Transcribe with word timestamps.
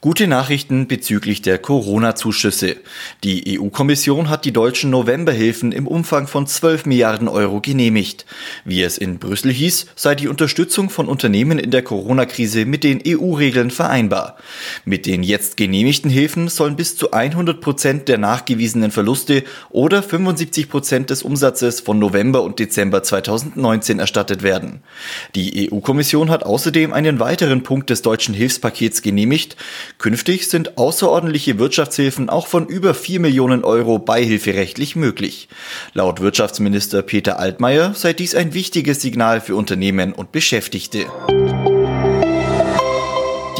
Gute 0.00 0.28
Nachrichten 0.28 0.86
bezüglich 0.86 1.42
der 1.42 1.58
Corona-Zuschüsse. 1.58 2.76
Die 3.24 3.58
EU-Kommission 3.58 4.28
hat 4.28 4.44
die 4.44 4.52
deutschen 4.52 4.90
Novemberhilfen 4.90 5.72
im 5.72 5.88
Umfang 5.88 6.28
von 6.28 6.46
12 6.46 6.86
Milliarden 6.86 7.26
Euro 7.26 7.60
genehmigt. 7.60 8.24
Wie 8.64 8.80
es 8.80 8.96
in 8.96 9.18
Brüssel 9.18 9.50
hieß, 9.50 9.86
sei 9.96 10.14
die 10.14 10.28
Unterstützung 10.28 10.88
von 10.88 11.08
Unternehmen 11.08 11.58
in 11.58 11.72
der 11.72 11.82
Corona-Krise 11.82 12.64
mit 12.64 12.84
den 12.84 13.02
EU-Regeln 13.04 13.72
vereinbar. 13.72 14.36
Mit 14.84 15.04
den 15.04 15.24
jetzt 15.24 15.56
genehmigten 15.56 16.10
Hilfen 16.12 16.46
sollen 16.46 16.76
bis 16.76 16.96
zu 16.96 17.10
100 17.10 17.60
Prozent 17.60 18.06
der 18.06 18.18
nachgewiesenen 18.18 18.92
Verluste 18.92 19.42
oder 19.68 20.04
75 20.04 20.68
Prozent 20.68 21.10
des 21.10 21.24
Umsatzes 21.24 21.80
von 21.80 21.98
November 21.98 22.44
und 22.44 22.60
Dezember 22.60 23.02
2019 23.02 23.98
erstattet 23.98 24.44
werden. 24.44 24.80
Die 25.34 25.72
EU-Kommission 25.72 26.30
hat 26.30 26.44
außerdem 26.44 26.92
einen 26.92 27.18
weiteren 27.18 27.64
Punkt 27.64 27.90
des 27.90 28.02
deutschen 28.02 28.32
Hilfspakets 28.32 29.02
genehmigt, 29.02 29.56
Künftig 29.98 30.48
sind 30.48 30.78
außerordentliche 30.78 31.58
Wirtschaftshilfen 31.58 32.30
auch 32.30 32.46
von 32.46 32.68
über 32.68 32.94
4 32.94 33.18
Millionen 33.18 33.64
Euro 33.64 33.98
beihilferechtlich 33.98 34.94
möglich. 34.94 35.48
Laut 35.92 36.20
Wirtschaftsminister 36.20 37.02
Peter 37.02 37.40
Altmaier 37.40 37.94
sei 37.94 38.12
dies 38.12 38.36
ein 38.36 38.54
wichtiges 38.54 39.02
Signal 39.02 39.40
für 39.40 39.56
Unternehmen 39.56 40.12
und 40.12 40.30
Beschäftigte. 40.30 41.06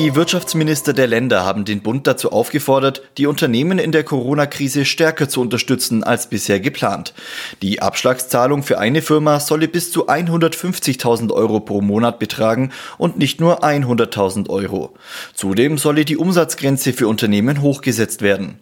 Die 0.00 0.14
Wirtschaftsminister 0.14 0.94
der 0.94 1.06
Länder 1.06 1.44
haben 1.44 1.66
den 1.66 1.82
Bund 1.82 2.06
dazu 2.06 2.32
aufgefordert, 2.32 3.02
die 3.18 3.26
Unternehmen 3.26 3.78
in 3.78 3.92
der 3.92 4.02
Corona-Krise 4.02 4.86
stärker 4.86 5.28
zu 5.28 5.42
unterstützen 5.42 6.04
als 6.04 6.30
bisher 6.30 6.58
geplant. 6.58 7.12
Die 7.60 7.82
Abschlagszahlung 7.82 8.62
für 8.62 8.78
eine 8.78 9.02
Firma 9.02 9.40
solle 9.40 9.68
bis 9.68 9.92
zu 9.92 10.08
150.000 10.08 11.30
Euro 11.34 11.60
pro 11.60 11.82
Monat 11.82 12.18
betragen 12.18 12.72
und 12.96 13.18
nicht 13.18 13.42
nur 13.42 13.62
100.000 13.62 14.48
Euro. 14.48 14.94
Zudem 15.34 15.76
solle 15.76 16.06
die 16.06 16.16
Umsatzgrenze 16.16 16.94
für 16.94 17.06
Unternehmen 17.06 17.60
hochgesetzt 17.60 18.22
werden. 18.22 18.58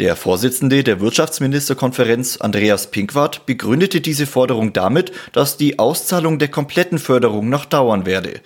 Der 0.00 0.16
Vorsitzende 0.16 0.82
der 0.82 1.00
Wirtschaftsministerkonferenz, 1.00 2.38
Andreas 2.38 2.90
Pinkwart, 2.90 3.46
begründete 3.46 4.00
diese 4.00 4.26
Forderung 4.26 4.72
damit, 4.72 5.12
dass 5.32 5.56
die 5.56 5.78
Auszahlung 5.78 6.40
der 6.40 6.48
kompletten 6.48 6.98
Förderung 6.98 7.48
noch 7.48 7.64
dauern 7.64 8.06
werde. 8.06 8.40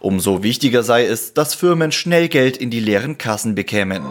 Umso 0.00 0.42
wichtiger 0.42 0.82
sei 0.82 1.04
es, 1.04 1.34
dass 1.34 1.54
Firmen 1.54 1.89
Schnell 1.92 2.28
Geld 2.28 2.56
in 2.56 2.70
die 2.70 2.80
leeren 2.80 3.18
Kassen 3.18 3.54
bekämen. 3.54 4.02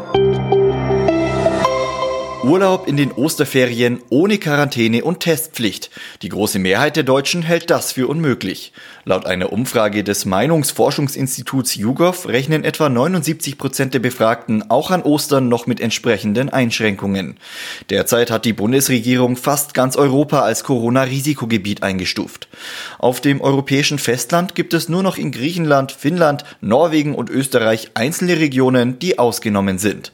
Urlaub 2.50 2.88
in 2.88 2.98
den 2.98 3.12
Osterferien 3.12 4.02
ohne 4.10 4.40
Quarantäne 4.40 5.04
und 5.04 5.20
Testpflicht. 5.20 5.92
Die 6.24 6.30
große 6.30 6.58
Mehrheit 6.58 6.96
der 6.96 7.04
Deutschen 7.04 7.44
hält 7.44 7.70
das 7.70 7.92
für 7.92 8.08
unmöglich. 8.08 8.74
Laut 9.06 9.28
einer 9.28 9.54
Umfrage 9.54 10.04
des 10.04 10.26
Meinungsforschungsinstituts 10.26 11.76
YouGov 11.76 12.28
rechnen 12.28 12.64
etwa 12.64 12.90
79 12.90 13.60
Prozent 13.60 13.94
der 13.94 14.00
Befragten 14.00 14.68
auch 14.72 14.90
an 14.90 15.04
Ostern 15.04 15.48
noch 15.48 15.68
mit 15.68 15.80
entsprechenden 15.80 16.50
Einschränkungen. 16.50 17.38
Derzeit 17.92 18.32
hat 18.32 18.46
die 18.46 18.54
Bundesregierung 18.54 19.36
fast 19.36 19.76
ganz 19.76 19.96
Europa 19.96 20.42
als 20.42 20.64
Corona-Risikogebiet 20.64 21.84
eingestuft. 21.84 22.48
Auf 22.98 23.22
dem 23.22 23.42
europäischen 23.42 24.00
Festland 24.00 24.56
gibt 24.56 24.74
es 24.74 24.90
nur 24.90 25.04
noch 25.04 25.20
in 25.20 25.32
Griechenland, 25.32 25.92
Finnland, 25.92 26.46
Norwegen 26.62 27.14
und 27.14 27.30
Österreich 27.30 27.92
einzelne 27.94 28.40
Regionen, 28.40 28.98
die 28.98 29.20
ausgenommen 29.20 29.78
sind. 29.78 30.14